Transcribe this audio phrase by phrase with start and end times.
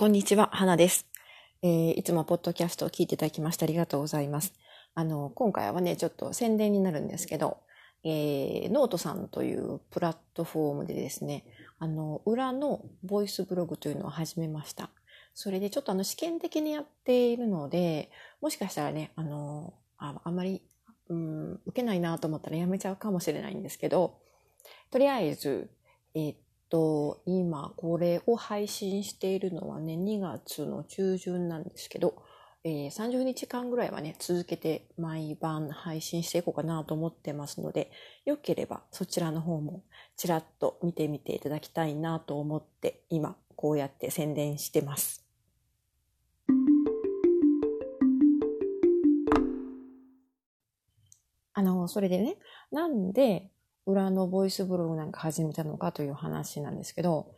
[0.00, 1.08] こんにちは、花です。
[1.60, 4.54] えーいつもポッドキャストを聞いていただきましてありがとうございます。
[4.94, 7.56] あの、今回はね、ちょっと宣伝になるんですけど、
[8.04, 11.46] えーノートさんというプラットフォームでですね、
[11.80, 14.90] あの、裏のボイスブログというのを始めました。
[15.34, 20.62] それでちょっとあの試験的にやっているので、もしかしたらね、あの、ああまり、
[21.08, 24.20] うん、受けないなと思ったらやめちゃうかもしれないんですけど、
[24.92, 25.72] とりあえず、
[26.14, 26.36] えーっ
[26.70, 32.22] と、今これを配信しているのはね、2月の中旬なんですけど、
[32.64, 37.90] えー30日間ぐらいはね、続けて毎晩配信していこうかなと思ってますので、
[38.24, 39.84] よければそちらの方も
[40.16, 45.24] ちらっと見てみていただきたいなと思って、今こうやって宣伝してます。
[51.58, 52.36] あの、それでね、
[52.70, 53.50] なんで
[53.88, 57.34] 裏のボイスブログなんか始めたのかという話なんですけど、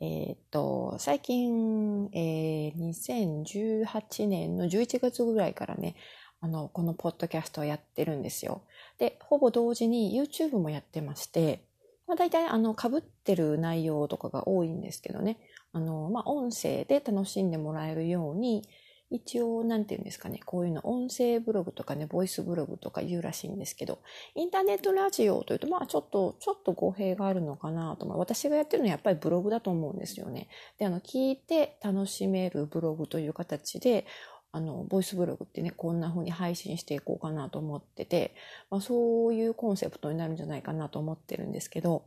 [0.00, 5.94] えーっと、最近、えー2018年の11月ぐらいからね、
[6.40, 8.62] あの、このポッドキャストをやってるんですよ。
[8.98, 11.62] で、ほぼ同時に YouTube もやってまして、
[12.08, 15.38] まあ、大体、あの、被ってる内容とかが多いんですけどね、
[15.72, 18.66] あの、まあ、音声で楽しんでもらえるように、
[19.12, 23.98] 一応、なんていうんですかね、こういうの、音声ブログとかね、ボイスブログとか言うらしいんですけど、
[24.34, 28.18] インターネットラジオというと、まあちょっと、ちょっと語弊があるのかなと思う。
[28.18, 30.48] 私がやってるのはやっぱりブログだと思うんですよね。
[30.78, 34.06] で、あの、聞いて楽しめるブログという形で、
[34.50, 38.34] あの、ボイスブログってね、こんな風に配信していこうかなと思ってて、
[38.70, 42.04] まあそういうコンセプトになるんじゃないかなと思ってるんですけど、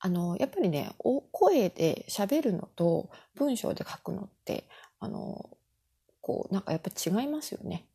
[0.00, 0.94] あの、やっぱりね、
[1.32, 4.68] 声で喋るのと文章で書くのって、
[5.04, 5.50] あの、
[6.20, 7.86] こう、なんかやっぱ違いますよね。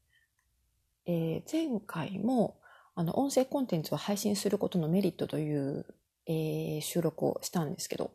[1.09, 2.59] えー前回も
[2.93, 5.85] あの音声コンテンツを配信することのメリットという、
[6.27, 8.11] えー収録をしたんですけど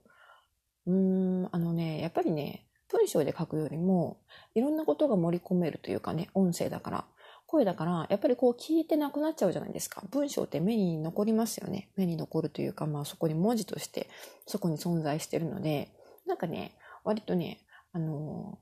[0.87, 4.19] うーんあのねやっぱりね文章で書くよりも
[4.55, 7.05] いろんなことが盛り込めるというかね音声だから
[7.47, 14.09] 声だからやっぱりこう聞いてなくなっちゃうじゃないですか文章って目に残りますよね目に残るというかまあそこに文字として
[14.47, 15.89] そこに存在してるので
[16.27, 17.59] なんかね割とね
[17.93, 18.59] あの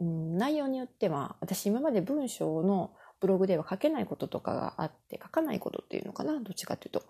[0.00, 7.02] うん内容によっては私今まで文章のブログでは書けないこととかがあって書かないことっていうのかなどっちかっていうと。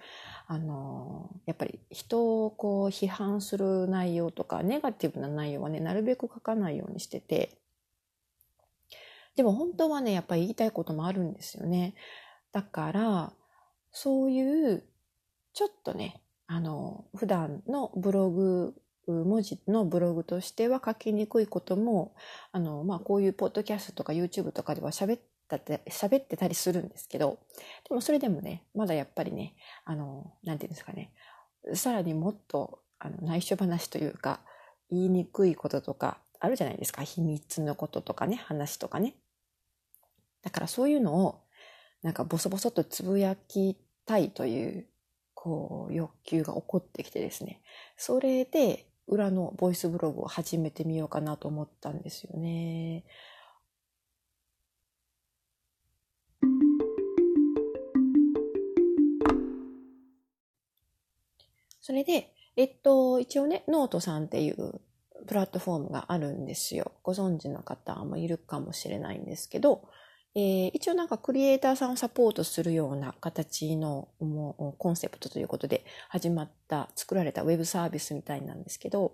[0.48, 7.56] あのやっぱり人をこう批判する内容とかネガティブな内容はねなるべく書かないようにしてて。
[9.36, 11.94] でも本当はねやっぱり言いたいこともあるんですよね。
[12.50, 13.32] だから
[13.92, 14.84] そういう
[15.52, 18.74] ちょっとねあの普段のブログ
[19.06, 22.14] 文字のブログとしては書きにくいことも
[22.52, 27.38] あの、まあ、こういうポッドキャストとか YouTube とかでは喋ったって喋ってたりするんですけど
[27.88, 31.12] でもそれでもねまだやっぱりねあのなんていうんですかね
[31.74, 34.40] さらにもっとあの内緒話というか
[34.90, 37.02] 言いにくいこととかあるじゃないですか。
[37.02, 39.14] 秘密のこととかね話とかね。
[40.42, 41.42] だからそういうのを
[42.02, 44.86] なんかボソボソとつぶやきたいという
[45.34, 47.60] こう欲求が起こってきてですね。
[47.96, 53.04] それで裏のボイスブログを始めてみようかなと思ったんですよね。
[61.80, 64.80] それで、えっと、一応ね、ノートさんっていう
[65.26, 66.92] プラットフォームがあるんですよ。
[67.02, 69.88] ご存知の方もいるかもしれないんですけど、
[70.34, 79.12] えー一応なんかクリエイターさんをサポートするような形のもうコンセプトということで始まった、作られたウェブサービスみたいなんですけど、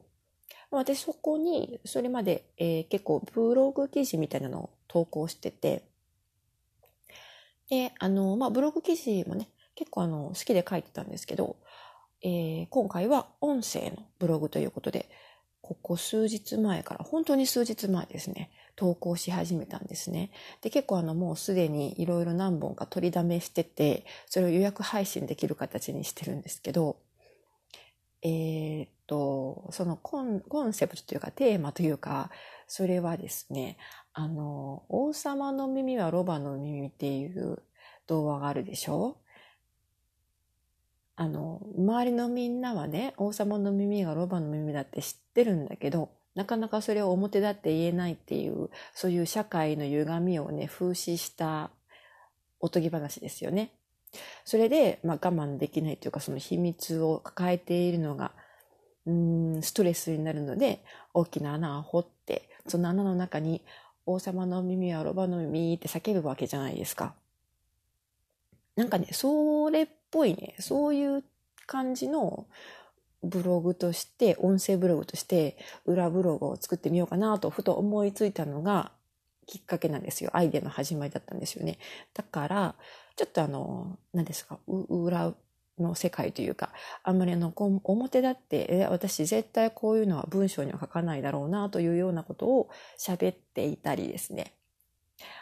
[0.70, 5.84] 私そこにそれまで、えー結構ブログ記事みたいなのを投稿してて、
[7.70, 11.56] で、あの、まあ、ブログ記事もね、結構あの、好きで書いてたんですけど、
[12.22, 15.08] えー今回は音声のブログということで、
[15.66, 20.30] ここ数日前から、本当に数日前ですね、投稿し始めたんですね。
[20.60, 26.98] で、結構あの、もうすでにいろいろ何本か取りだめしてて、それを予約配信できる形にしてるんですけど、
[28.22, 32.30] えーっと、そのコンコンセプトというかテーマというか、
[32.68, 33.76] それはですね、
[34.12, 37.58] あの、王様の耳はロバの耳っていう
[38.06, 39.16] 動画があるでしょ？
[41.16, 51.70] あの、周りのみんなはね、王様の耳がロバの耳だって知ってるんだけど、なかなかそれを表だって言えないっていう、そういう社会の歪みをね、風刺した
[52.60, 53.72] おとぎ話ですよね。
[54.44, 58.32] それで、まあ、我慢できないというか、その秘密を抱えているのが、
[59.06, 60.84] うん、ストレスになるので、
[61.14, 63.62] 大きな穴を掘って、その穴の中に、
[64.04, 67.14] 王様の耳はロバの耳って叫ぶわけじゃないですか。
[68.76, 71.22] なんかね、それっぽいね、そういう
[71.66, 72.46] 感じの
[73.22, 78.92] ブログとして、音声ブログとして、裏ブログを作ってみようかなと、ふと思いついたのが、
[79.46, 80.30] きっかけなんですよ。
[80.32, 81.78] アイデアの始まりだったんですよね。
[82.14, 82.74] だから、
[83.14, 85.34] ちょっとあの、何ですか、裏
[85.78, 86.72] の世界というか、
[87.02, 94.55] あんまりあの、表だって、え、私絶対こういうのは文章には書かないだろうなというようなことを喋っていたりですね。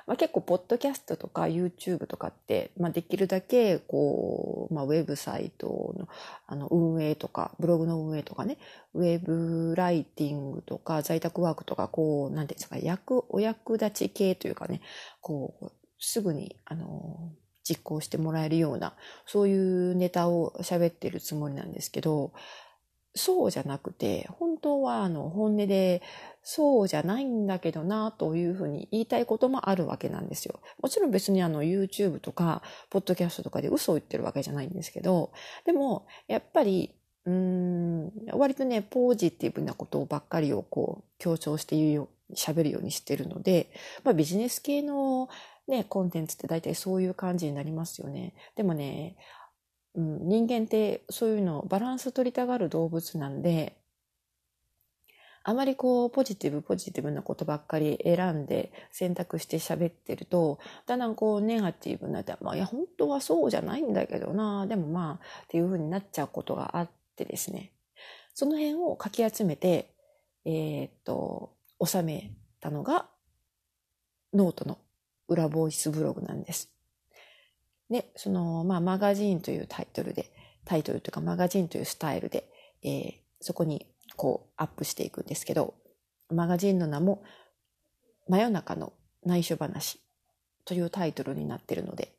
[0.07, 6.09] まあ、結構、ポッドキャストとか YouTube とかって、まあ、できるだけ、こう、まあ、ウェブサイトの、
[6.47, 8.59] あの、運営とか、ブログの運営とかね、
[8.93, 14.81] ウェブライティングとか、在宅ワークとか、こう、なんていうんですか、役、お役立ち系というかね、
[15.21, 17.33] こう、すぐに、あの、
[17.67, 18.95] 実行してもらえるような、
[19.27, 22.33] そういうネタを喋ってるつもりなんですけど、
[23.17, 26.03] そうじゃなくて、本当はあの本音で、
[26.43, 30.61] そうじゃないんだけどな、というふうに言いたいこともあるわけなんですよ。
[30.83, 35.33] もちろん別にあの YouTube とか、ポッドキャストとかで嘘を言ってるわけじゃないんですけど、
[35.65, 36.95] でも、やっぱり、
[37.25, 43.71] うん、割とね、ポジティブなことばっかりをこう、強調して言うよ、喋るようにしてるので、
[44.03, 45.29] まあビジネス系の
[45.69, 48.35] ね、コンテンツって大体そういう感じになりますよね。
[48.57, 49.17] でもね、
[49.95, 53.77] うん、人間ってそういうのバランス取りたがる動物なんで、
[55.47, 65.15] あまりこうポジティブポジティブなことばっかり選んで選択して喋ってると、だんだんこうネガティブになって、まあいや本当はそうじゃないんだけどな、でもまあ
[65.45, 67.73] っていう風になっちゃうことがあってですね。
[68.33, 69.95] その辺をかき集めて、
[70.45, 71.53] えー、っと、
[71.85, 73.07] 収めたのが
[74.33, 74.79] ノートの
[75.29, 76.74] 裏ボイスブログなんです。
[77.95, 80.33] で、その、まあ、マガジンというタイトルで、
[80.65, 82.51] タイトルというかマガジンというスタイルで、
[82.83, 83.87] えー、そこに
[84.17, 85.75] こうアップしていくんですけど、
[86.29, 87.23] マガジンの名も、
[88.27, 88.93] 真夜中の
[89.23, 90.01] 内緒話
[90.65, 92.17] というタイトルになってるので、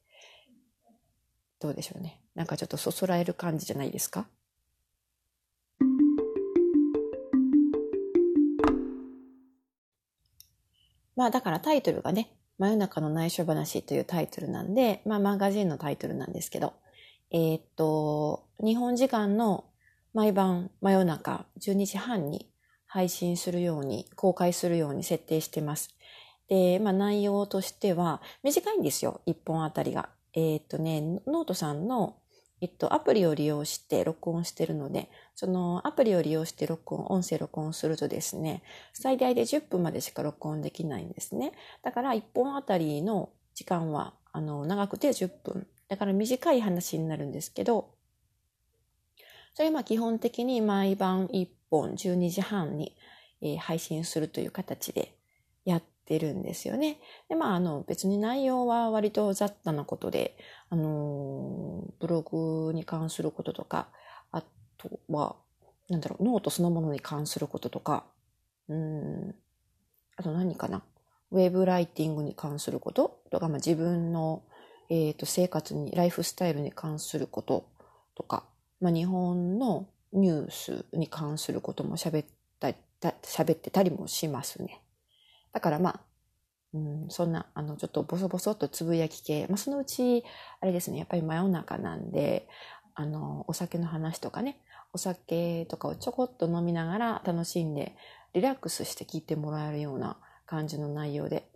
[1.59, 2.21] どうでしょうね。
[2.35, 4.27] なんかちょっとそそられる感じじゃないですか？
[11.17, 16.73] まあだからタイトルがね、真夜中の内緒話というタイトルなんで、まあマガジンのタイトルなんですけど、
[17.31, 19.65] えー、っと、日本時間の
[20.13, 22.49] 毎晩真夜中12時半に
[22.87, 25.95] 配信するように、公開するように設定してます。
[26.47, 30.09] で、まあ内容としては短いんですよ、1本あたりが。
[30.33, 32.17] えー、っとね、ノートさんの
[32.61, 38.63] えっと、アプリを利用して録音してるので、そのアプリを利用して録音、音声録音するとですね、
[38.93, 41.51] 最大で10分までしか録音できないんですね。
[41.83, 45.67] だから1本あたりの時間は、あの、長くて10分。
[45.87, 47.93] だから短い話になるんですけど、
[49.53, 52.95] それは基本的に毎晩1本12時半に、
[53.59, 55.15] 配信するという形で
[55.65, 56.99] やってるんですよね。
[57.29, 60.37] で、まあ、あの、別に内容は割と雑多なことで、
[60.69, 63.89] あの、ブログに関することとか、
[64.31, 64.43] あ
[64.77, 65.35] とは、
[65.89, 68.05] なんだろう、ノートそのものに関することとか、
[68.69, 69.35] うん、
[70.15, 70.83] あと何かな、
[71.31, 74.43] ウェブライティングに関することとか、まあ、自分の、
[74.89, 77.67] えっ、ー、と、生活に、ライフスタイルに関すること
[78.15, 78.43] とか、
[78.79, 82.27] まあ、日本のニュースに関することも喋っ
[82.59, 82.73] た
[83.21, 84.81] 喋ってたりもしますね。
[85.55, 85.99] だからまあ、
[86.73, 90.25] うん、そんな、あの、ちょっとボソボソっとつぶやき系、まあ、そのうち、
[90.59, 92.49] あれですね、やっぱり真夜中なんで、
[92.93, 94.59] あの、お酒の話とかね、
[94.91, 97.95] お酒とかをちょこっと飲みながら楽しんで、
[98.33, 101.49] リラックスして聞いてもらえるような感じの内容で、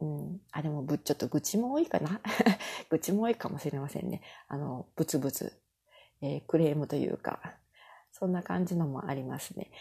[0.00, 2.20] うん、あ、でもぶ、ちょっと愚痴も多いかな
[2.90, 4.22] 愚痴も多いかもしれませんね。
[4.46, 5.52] あの、ブツブツ、
[6.20, 7.56] えー、クレームというか、
[8.12, 9.72] そんな感じのもありますね。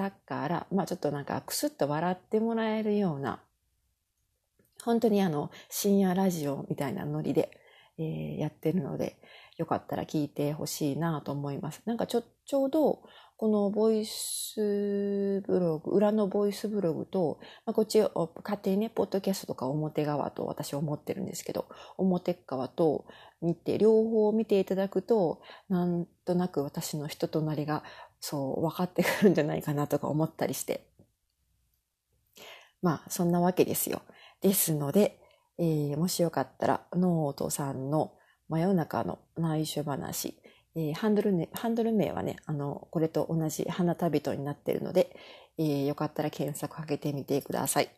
[0.00, 3.42] だから、まあちょっとなんかクスッと笑ってもらえるような、
[4.82, 7.50] 本当にあの深夜ラジオみたいなノリで、
[7.98, 9.18] えー、やってるので、
[9.58, 11.82] よかったら聞いてほしいなと思います。
[11.84, 13.02] なんかちょ、ちょうど、
[13.36, 21.66] このボイスブログ、裏のボイスブログと、まあ、こっちを勝手にね、ポッドキャストとか表側と私は思ってるんですけど、
[21.98, 23.06] 表側と
[23.42, 27.82] 見て、両方見ていただくと、なんとなく私の人となりが
[28.20, 30.86] そう分かってくるんじゃないかなとか思ったりして。
[32.82, 34.02] まあ、そんなわけですよ。
[34.40, 35.20] ですので、
[35.58, 38.14] えー、もしよかったら、ノートさんの
[38.48, 40.40] 真夜中の内緒話、
[40.74, 45.14] えー、ハンドル、ね、ハンドル名はね、あの、これと同じ花旅人になっているので、
[45.58, 47.90] えー、よかったら検索かけてみてください。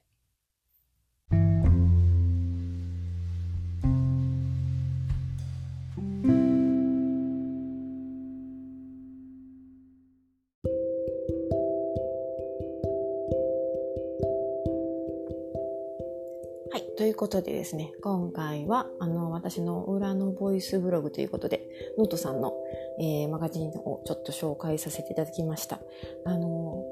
[17.42, 21.68] でですね、今回は、あの、私の裏のボイスブログということで、
[21.98, 22.54] ノートさんの、
[23.00, 25.80] えー、マガジンをちょっと紹介させていただきました。
[26.24, 26.84] あの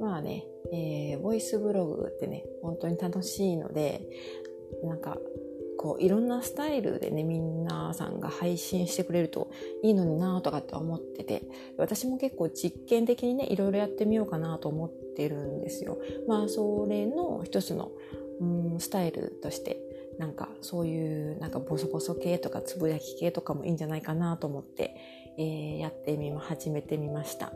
[0.00, 4.02] まあね、えー、ボイスブログってね、本当に楽しいので、
[4.82, 5.18] なんか、
[5.80, 9.50] こういろんなスタイルでね皆さんが配信してくれると
[9.82, 11.42] いいのになとかって思ってて
[11.78, 15.96] 私も結構実験的にねいろいろやってみようかなと思ってるんですよ。
[16.28, 17.92] まあそれの一つの
[18.78, 19.80] スタイルとして
[20.20, 24.94] なんかそういうなんかボソボソ系とかつぶやき系とかもいいんじゃないかなと思って、
[25.38, 27.52] えー、やってみま始めてみました。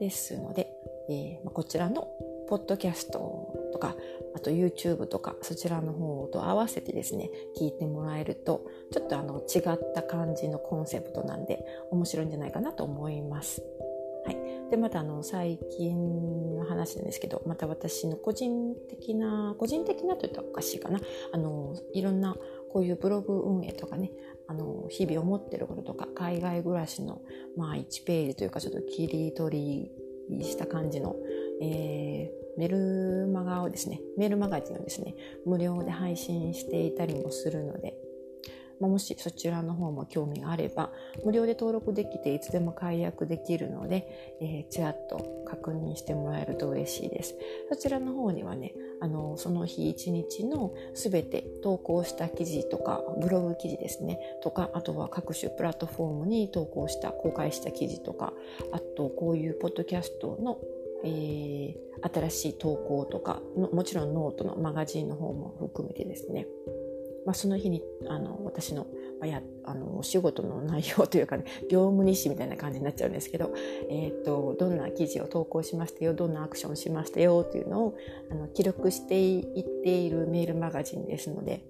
[0.00, 0.68] ですので、
[1.08, 2.08] えー、こちらの
[2.48, 3.94] ポッドキャストとか
[4.34, 13.62] あと YouTube とかそちらの方と合わせてですね聞いてもらえるとちょっとあの違った感じのコンセプトなんで面白いんじゃないかなと思います。
[14.24, 21.00] はい、でまたあの最近の話なんですけどまた私の個人的な個人的なといったらおかしいかな。
[21.32, 22.36] あのいろんな
[22.70, 24.12] こういうブログ運営とかね
[24.46, 27.22] あの日々思ってることとか海外暮らしの、
[27.56, 29.90] まあ、1ページというかちょっと切り取
[30.28, 31.16] りした感じの、
[31.62, 35.14] えーメルマガをですね、メールマガジンをですね、
[35.46, 37.94] 無料で配信していたりもするので、
[38.80, 40.90] まもしそちらの方も興味があれば、
[41.24, 47.36] 無料で登録できていつでも解約できるので、えー、ちらっと確認してもらえると嬉しいです。
[47.70, 58.32] そちらの方にはね、あの、その日一日のすべて投稿した記事とか、ブログ記事ですね、とか、あとは各種プラットフォームに投稿した、公開した記事とか、
[58.72, 60.58] あとこういうポッドキャストの
[61.04, 63.40] えー、新しい投稿とか
[63.72, 66.46] もちろんノートのマガジンの方も含めてですね、
[67.28, 68.86] まあ、その日にあの私の,、
[69.20, 73.52] まあ、やあのお仕事の内容というかね業務日誌みたいな感じになっちゃうんですけど、
[73.90, 77.98] えーと、どんな記事を投稿しましたよどんなアクションしましたよというのを
[78.30, 81.66] あの記録していっているメールマガジンですので。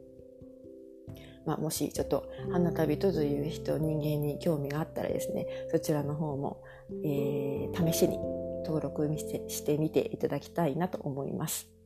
[1.45, 6.63] まあ、もしちょっと花旅とという人人間に興味があったらですねそちらの方も、
[7.03, 8.19] えー、試しに
[8.67, 11.78] 登録してみていただきたいなと思います。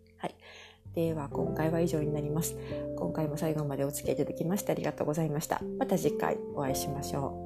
[0.94, 2.56] では今回は以上になります。
[2.96, 5.62] 今回も最後までお付き合いいただきましてありがとうございました。
[5.78, 7.41] また次回お会いしましょう。